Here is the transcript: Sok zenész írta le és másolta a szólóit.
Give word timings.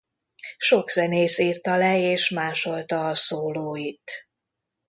Sok 0.57 0.89
zenész 0.89 1.37
írta 1.37 1.75
le 1.75 1.97
és 2.01 2.29
másolta 2.29 3.07
a 3.07 3.15
szólóit. 3.15 4.29